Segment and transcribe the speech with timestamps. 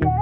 [0.00, 0.13] Yeah.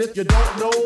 [0.00, 0.77] If you don't know,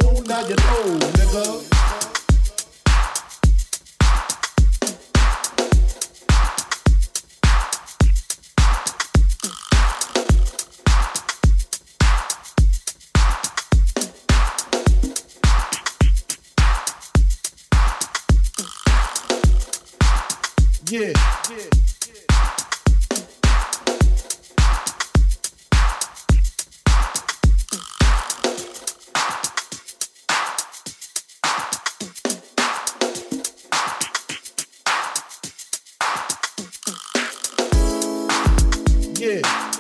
[39.23, 39.72] Yeah.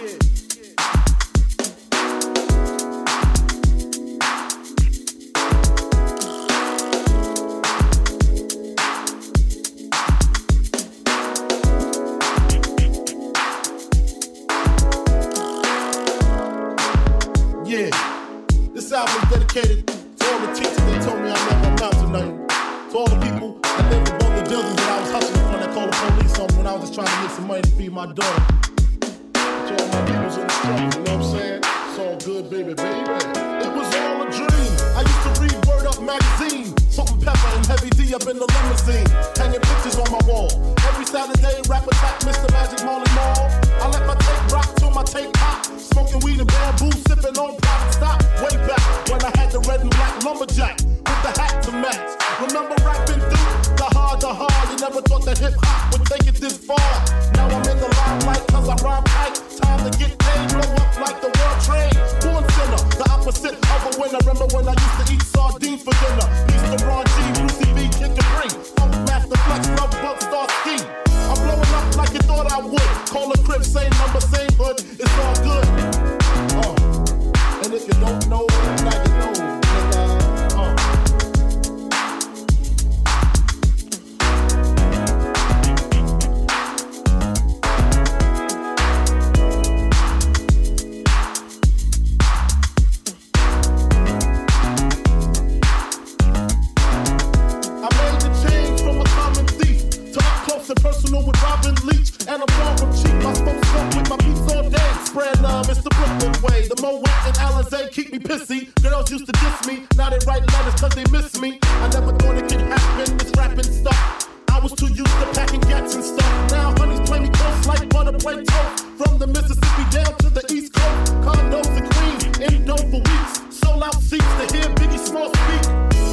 [110.52, 111.58] letters cause they miss me.
[111.62, 114.28] I never thought it could happen, this rapping stuff.
[114.50, 116.50] I was too used to packing gats and stuff.
[116.50, 118.86] Now honeys play me close like butter play toast.
[118.98, 123.34] From the Mississippi down to the East Coast, condos in Queens, endo for weeks.
[123.50, 125.62] Sold out seats to hear Biggie Small speak.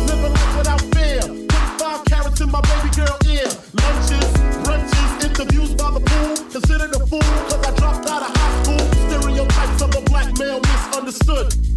[0.08, 1.22] Living life without fear.
[1.52, 3.50] Put five carats in my baby girl ear.
[3.84, 4.30] Lunches,
[4.66, 6.36] brunches, interviews by the pool.
[6.50, 8.84] Considered a fool cause I dropped out of high school.
[9.08, 11.69] Stereotypes of a black male misunderstood.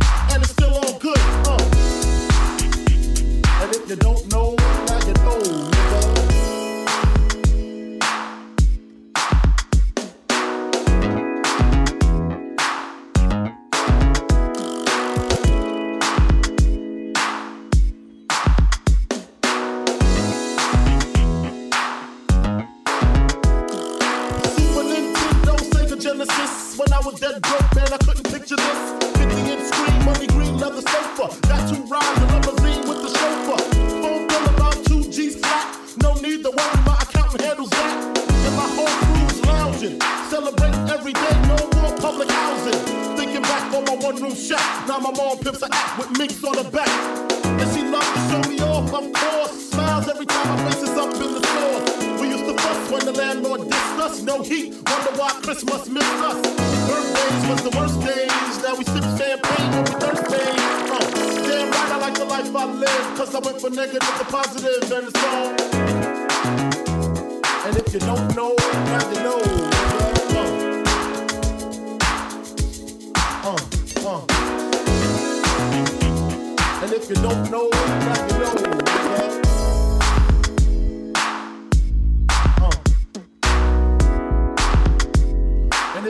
[3.93, 4.62] you don't know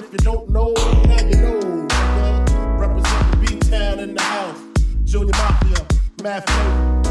[0.05, 0.73] if you don't know,
[1.07, 1.87] now you know.
[1.89, 2.79] Nigga.
[2.81, 4.59] Represent the B-Town in the house.
[5.05, 5.87] Junior Mafia,
[6.23, 7.02] Math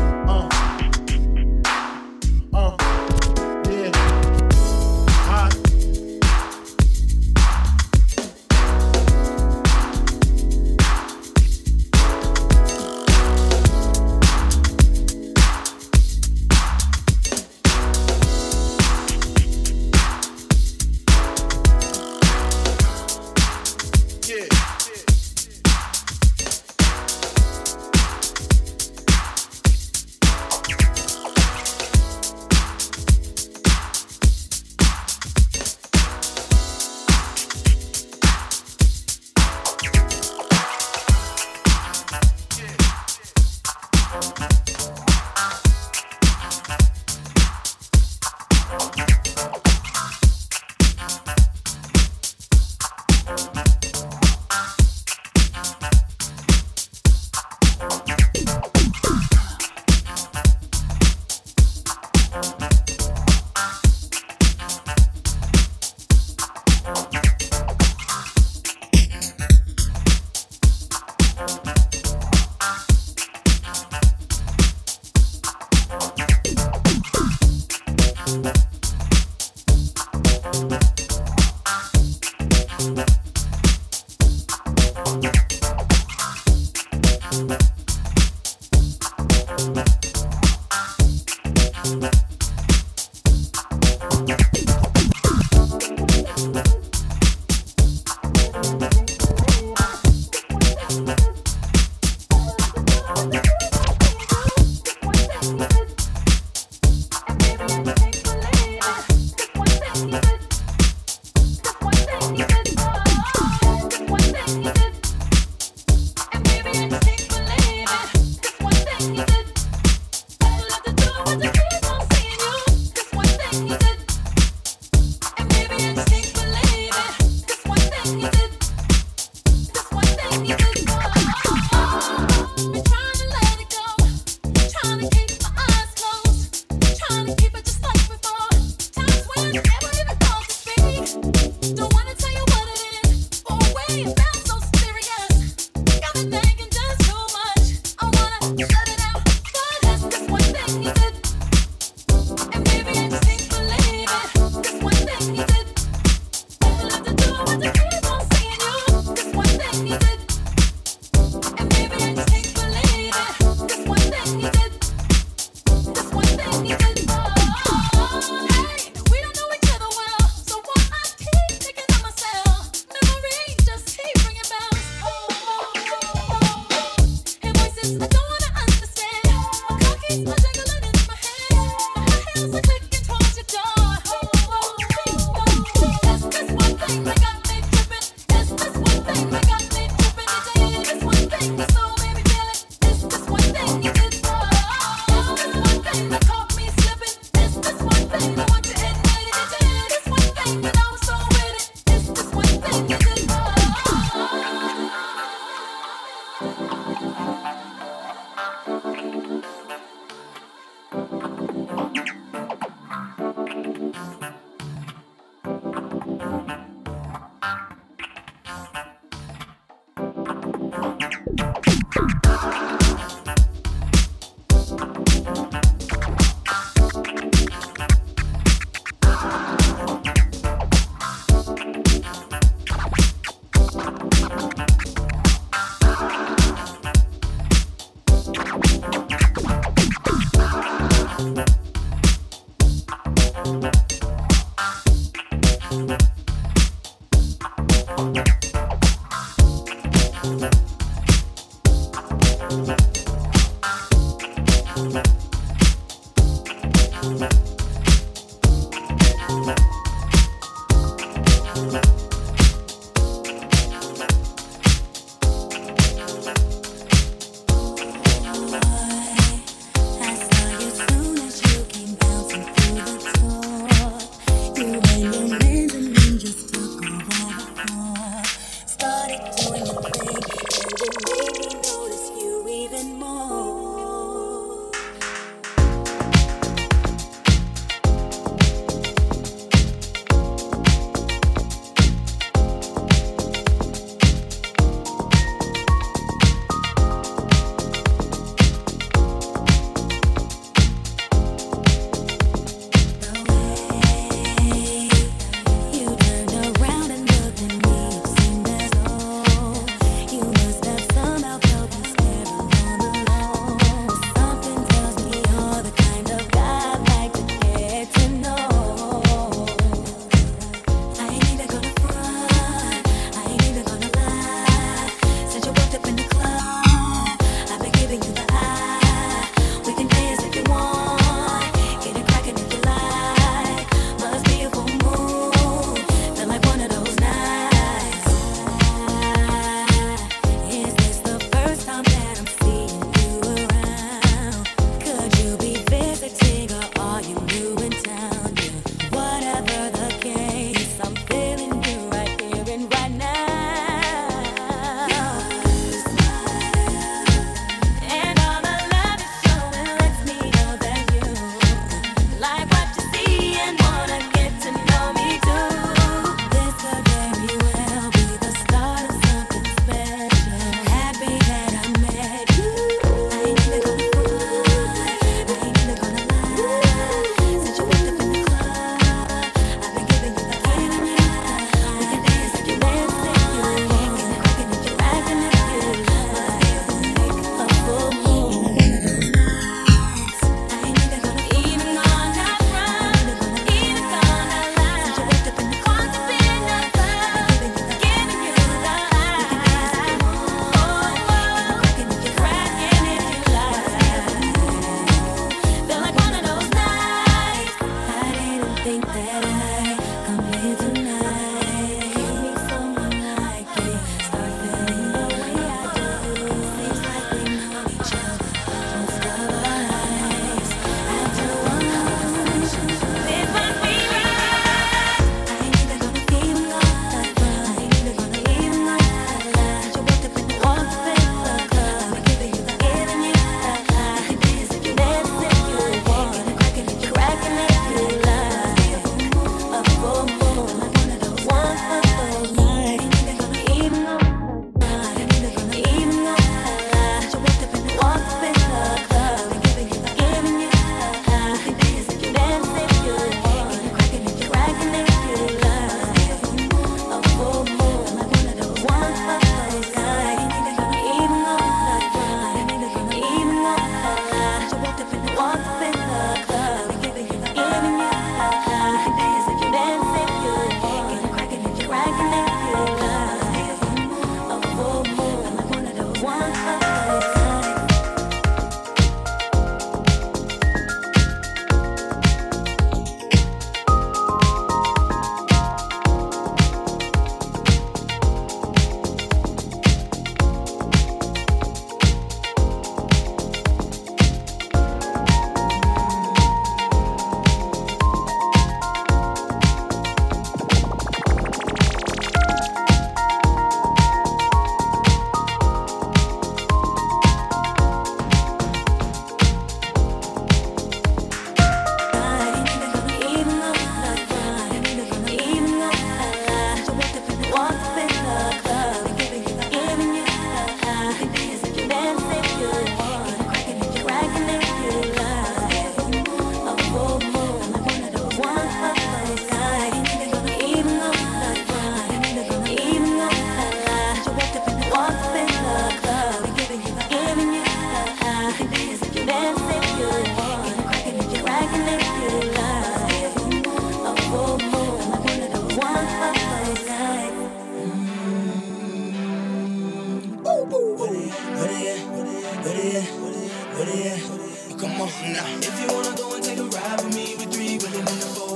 [553.62, 554.58] Put it in.
[554.58, 555.24] Come on now.
[555.38, 558.31] If you wanna go and take a ride with me, with three women in the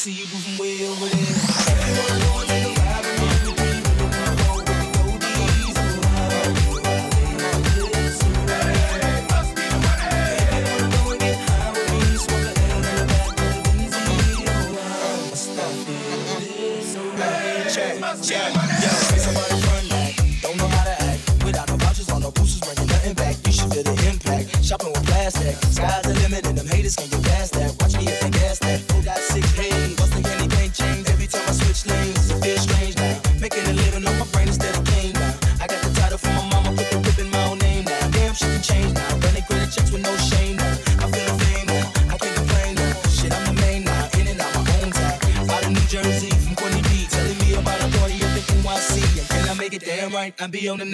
[0.00, 1.19] see you moving way over there.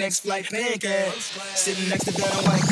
[0.07, 1.11] Next flight, pancake.
[1.53, 2.63] Sitting next to Dana White.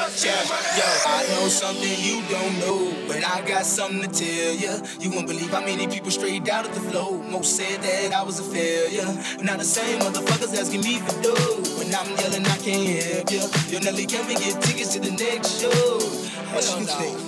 [0.00, 0.67] I
[1.38, 4.72] know something you don't know, but I got something to tell ya.
[5.00, 7.22] You won't believe how many people straight out at the flow.
[7.22, 9.06] Most said that I was a failure.
[9.42, 11.78] Now the same motherfuckers asking me for dough.
[11.78, 13.42] When I'm yelling, I can't help ya.
[13.70, 16.00] Yo, Nelly, can we get tickets to the next show?
[16.52, 16.64] What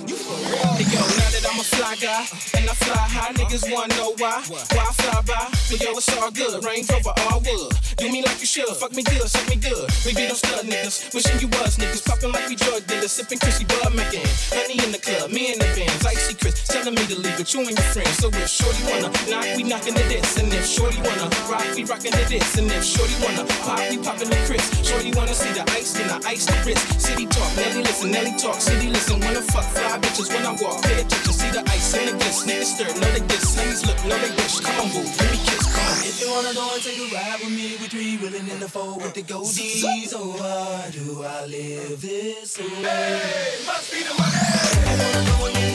[0.09, 0.10] you
[0.51, 2.27] Hey yo, now that I'm a fly guy
[2.59, 4.43] and I fly high, niggas wanna know why?
[4.51, 5.47] Why I fly by?
[5.71, 6.59] But yo, it's all good.
[6.65, 7.71] Range Rover all wood.
[7.95, 8.67] Do me like you should.
[8.75, 9.87] Fuck me good, suck me good.
[10.03, 11.15] We be them stud niggas.
[11.15, 12.03] Wishing you was niggas.
[12.03, 13.15] Popping like we drug dealers.
[13.15, 14.27] Sipping Chrissy Bud making.
[14.51, 16.03] Honey in the club, me in the bands.
[16.03, 18.19] Icy Chris telling me to leave with you and your friends.
[18.19, 20.35] So if Shorty wanna knock, we knocking to this.
[20.35, 22.57] And if Shorty wanna rock, we rocking to this.
[22.59, 24.67] And if Shorty wanna pop, we popping the Chris.
[24.83, 26.83] Shorty wanna see the ice, then I ice the wrist.
[26.99, 29.21] City talk, Nelly listen, Nelly talk, city listen.
[29.21, 30.81] Wanna fuck fly bitches when I walk.
[30.83, 32.45] Pay attention, see the ice and the gliss.
[32.47, 33.55] Niggas stir, know they diss.
[33.55, 34.59] Honeys look, know they wish.
[34.59, 35.97] Come on, boo, give me kiss, come on.
[36.09, 38.69] If you wanna go and take a ride with me, with three willing in the
[38.69, 40.13] four with the goldies.
[40.13, 42.67] Oh, why do I live this way?
[42.67, 45.70] Hey, must be the money.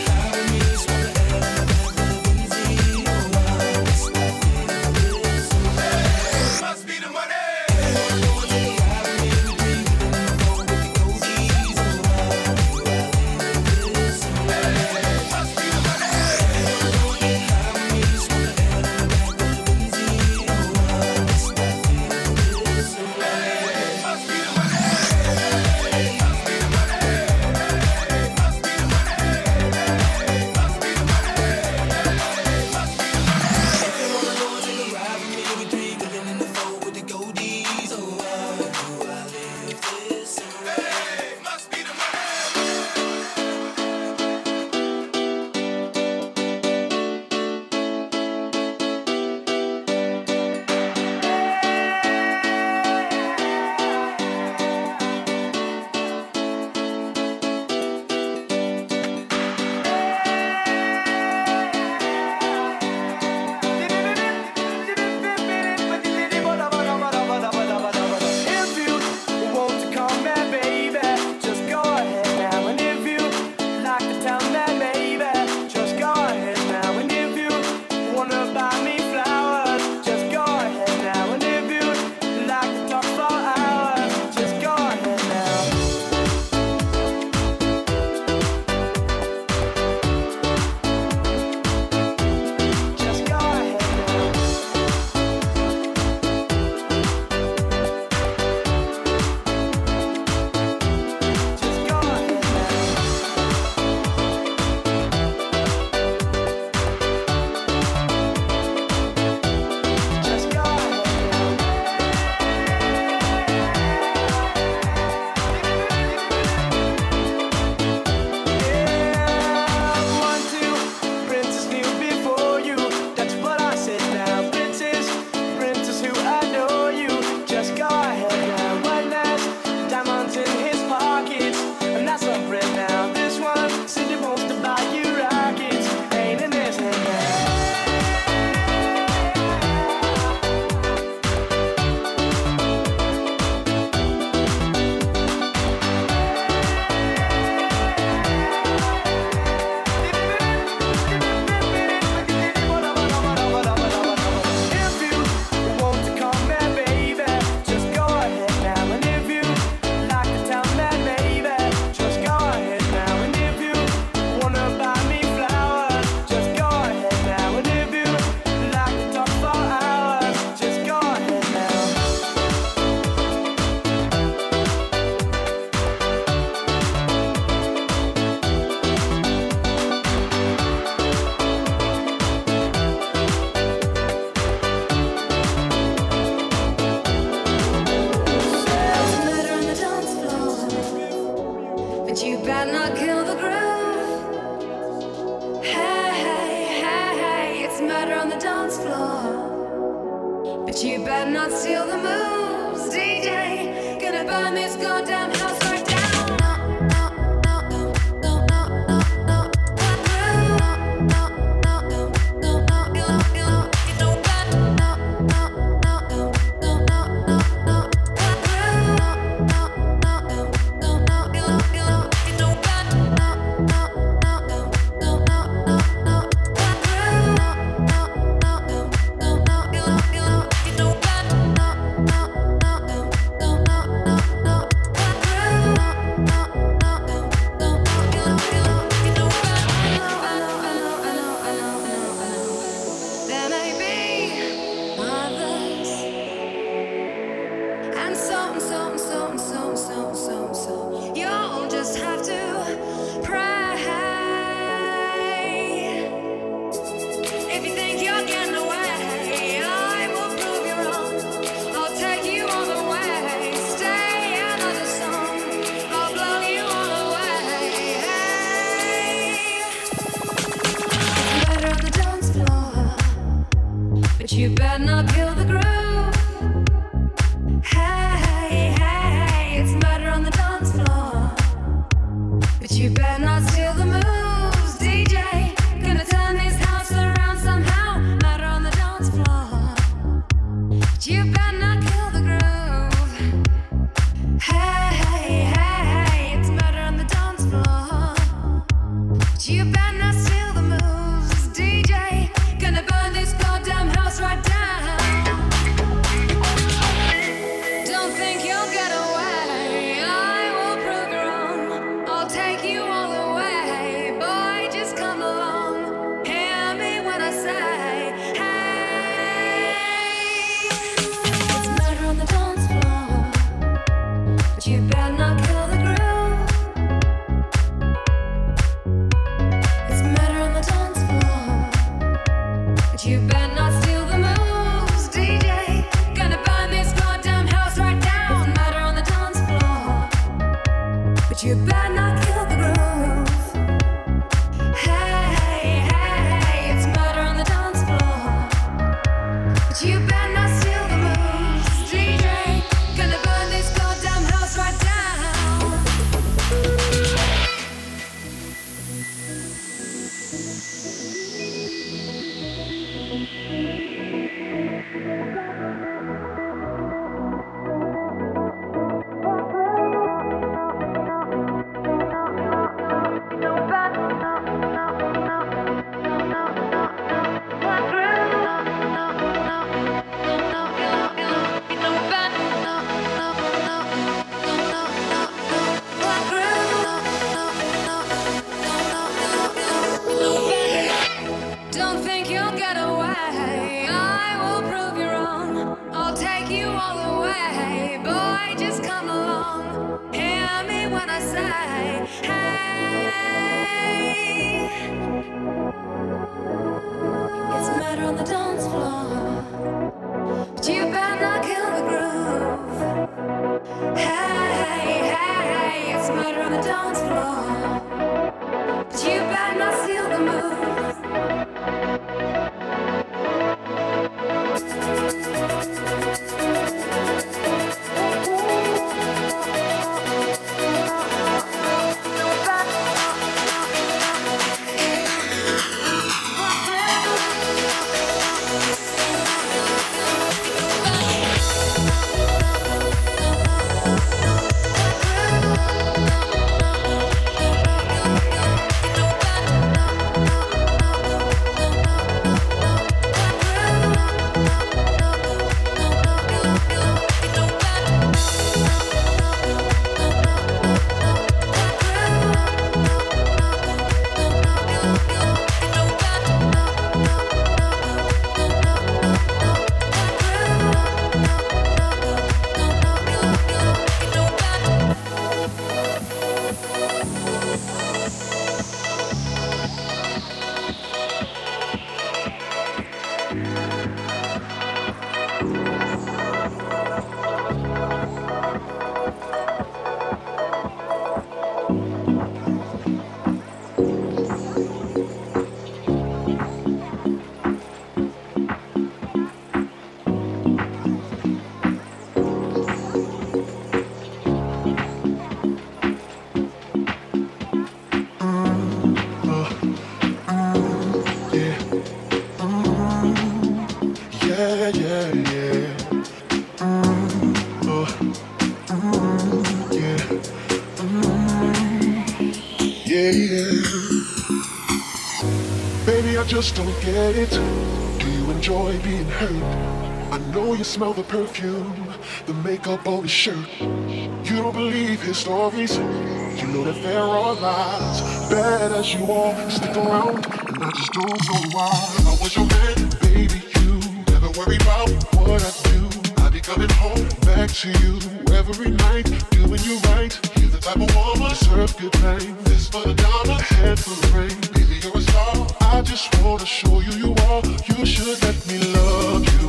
[530.56, 531.92] You smell the perfume,
[532.24, 533.46] the makeup on his shirt.
[533.60, 535.76] You don't believe his stories.
[535.76, 538.00] You know that there are lies.
[538.30, 541.70] Bad as you are, stick around, and I just don't know why.
[542.06, 543.42] I was your man, baby.
[543.60, 544.88] You never worry about
[545.20, 546.22] what I do.
[546.22, 547.98] I be coming home back to you
[548.32, 550.18] every night, doing you right.
[550.38, 552.44] You're the type of woman serve good things.
[552.44, 554.40] This for the dollar, head for the rain.
[554.54, 555.46] Baby, you're a star.
[555.60, 557.42] I just wanna show you you are.
[557.44, 559.45] You should let me love you.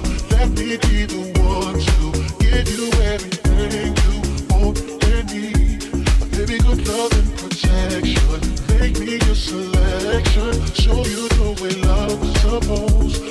[10.87, 13.26] Show you the way love is supposed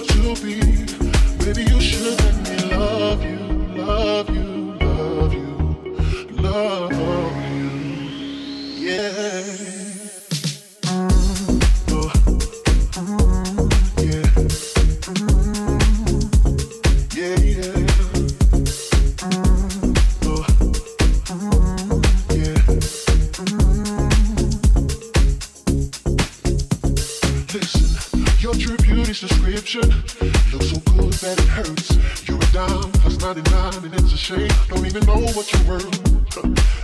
[27.57, 29.88] Listen, your true beauty's description
[30.52, 32.28] looks so good that it hurts.
[32.28, 34.50] You're a dime plus 99, and it's a shame.
[34.68, 35.88] Don't even know what you're worth.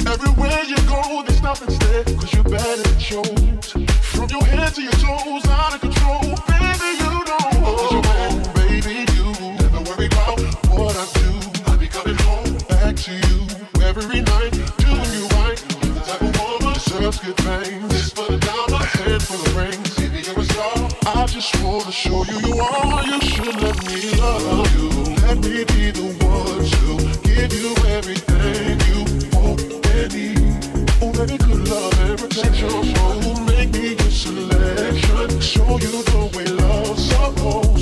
[0.09, 3.69] Everywhere you go, they stop and stare, cause you're bad it shows.
[4.17, 6.41] From your head to your toes, out of control.
[6.49, 7.45] Baby, you know.
[7.69, 9.29] Cause you're bad, baby, you
[9.61, 10.41] never worry about
[10.73, 11.29] what I do.
[11.69, 13.45] I be coming home back to you
[13.85, 15.61] every night, doing you right.
[15.85, 17.89] You're the type of woman serves good things.
[17.93, 19.92] This for the dollar, hand for the rings.
[21.33, 23.07] Just wanna show you you are.
[23.07, 24.89] You should let me love you.
[25.25, 29.01] Let me be the one to give you everything you
[29.33, 29.63] want
[29.97, 30.93] and need.
[31.01, 32.69] Oh, baby, good love and protection.
[32.71, 35.41] Oh, make me your selection.
[35.41, 37.82] Show you the way love's supposed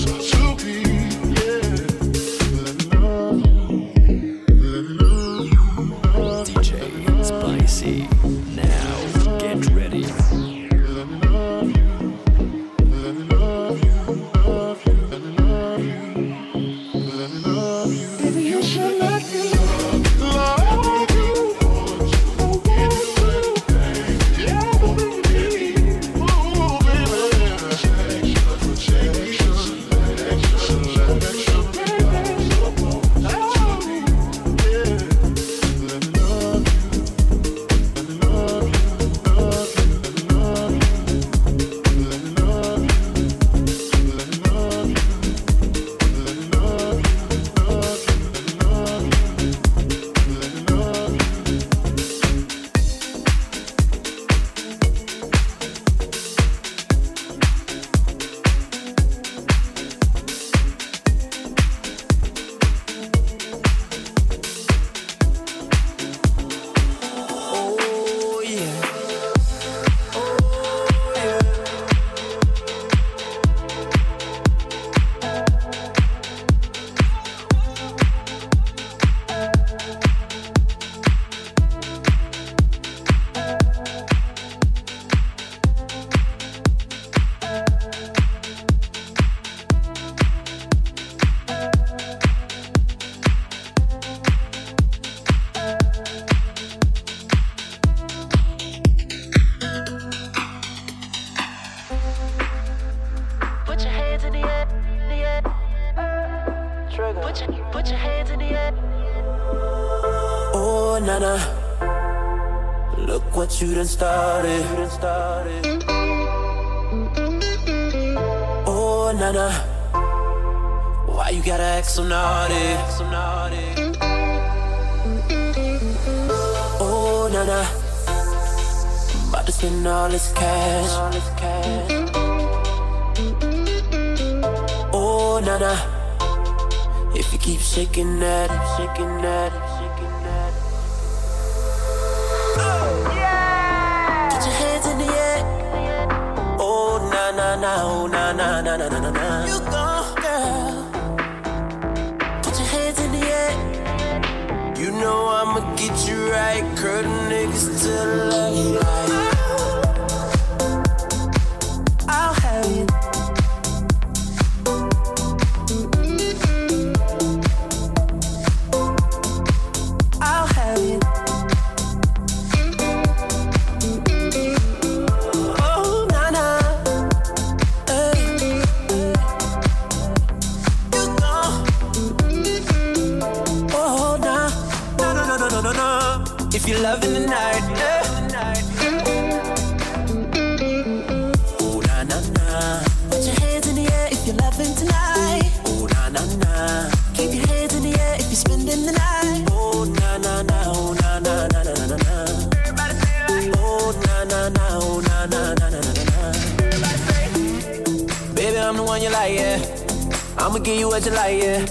[210.62, 211.64] give you what you like, yeah.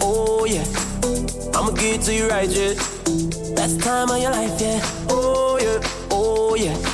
[0.00, 0.64] Oh, yeah.
[1.54, 2.74] I'ma give it to you right, yeah.
[3.54, 4.80] Best time of your life, yeah.
[5.08, 5.80] Oh, yeah.
[6.10, 6.87] Oh, yeah.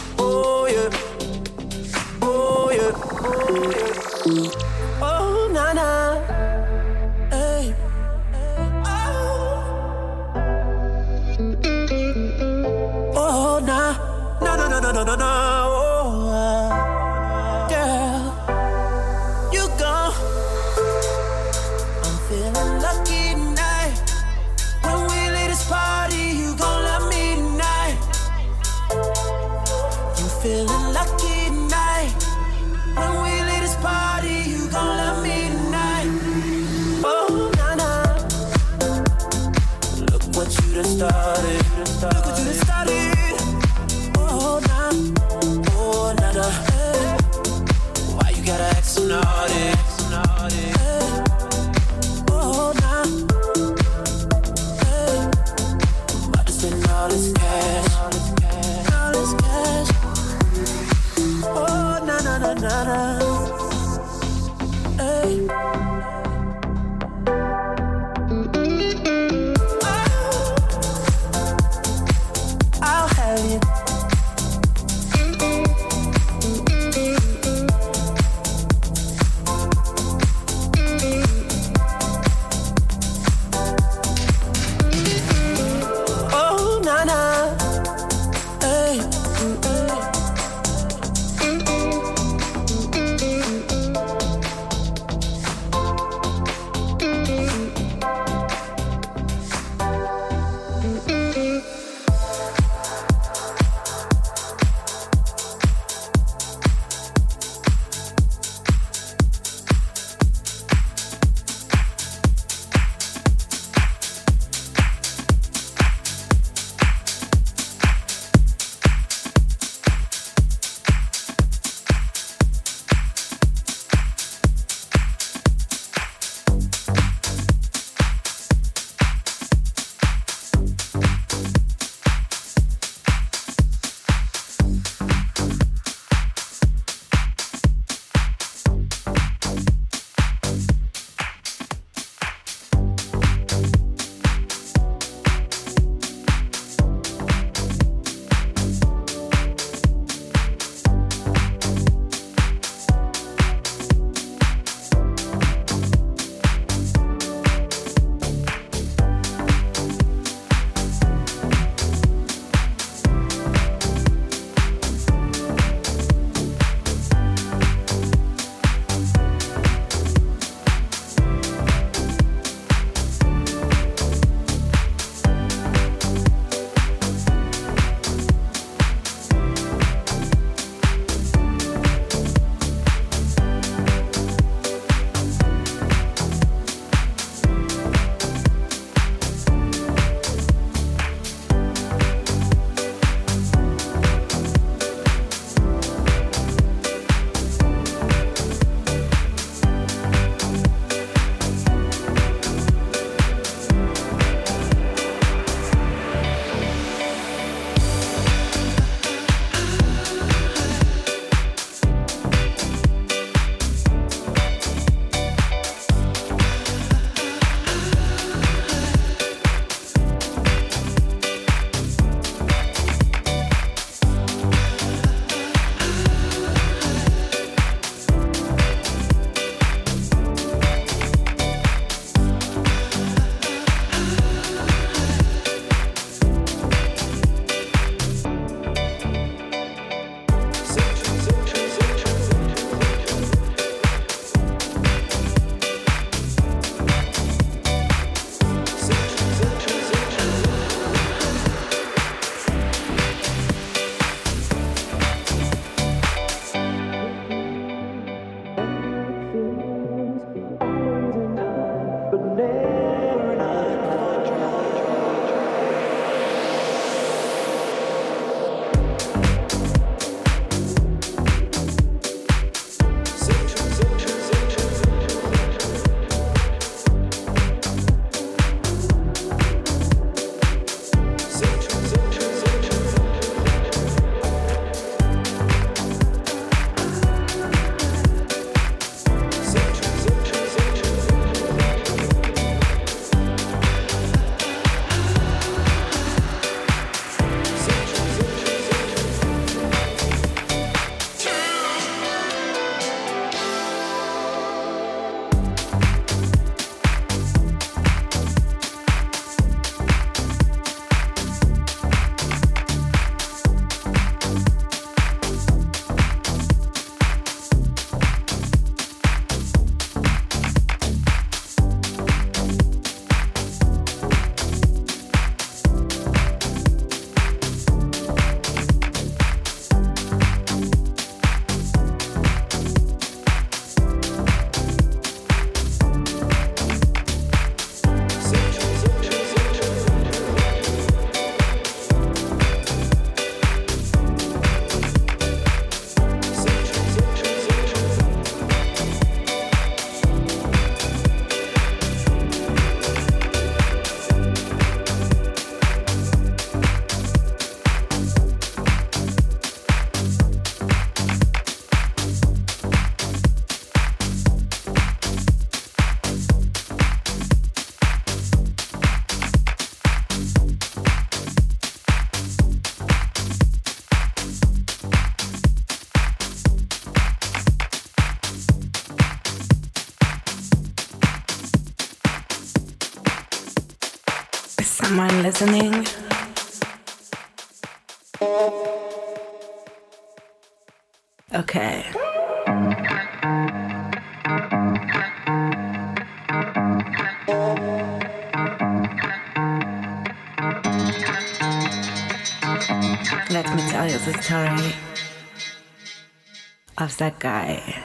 [406.78, 407.82] of that guy.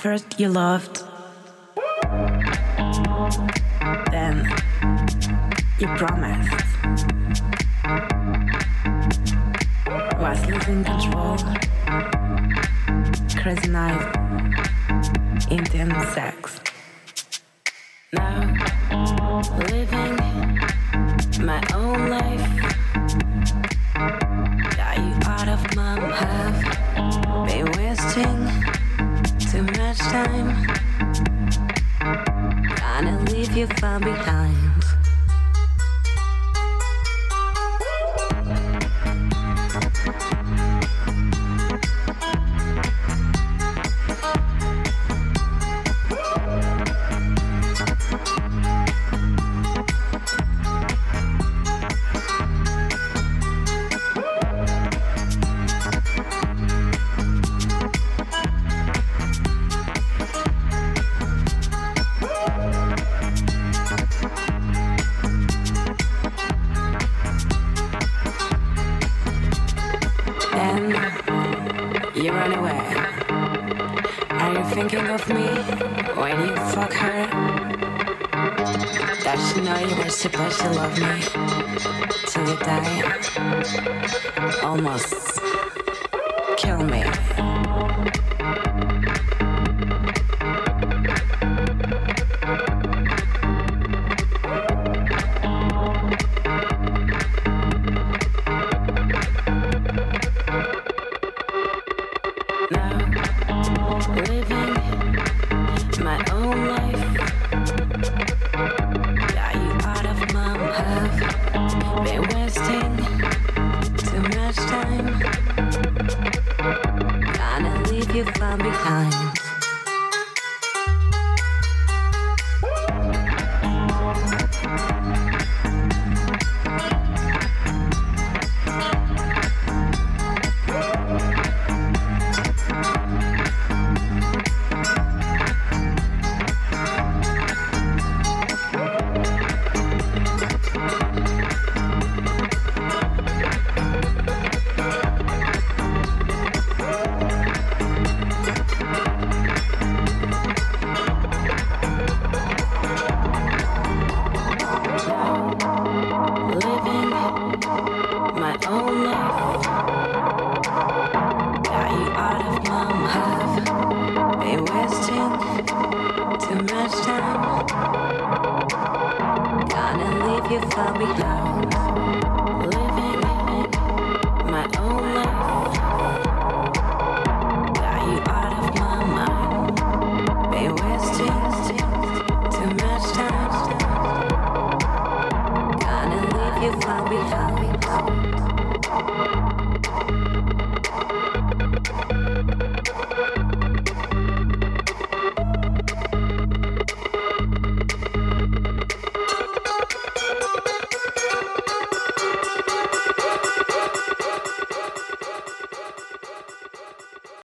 [0.00, 1.02] First, you loved,
[4.10, 4.48] then,
[5.78, 6.64] you promised.
[10.18, 10.84] Was listening